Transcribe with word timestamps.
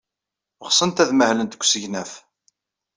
Ɣsent 0.67 1.01
ad 1.03 1.11
mahlent 1.13 1.53
deg 1.55 1.63
usegnaf. 1.65 2.11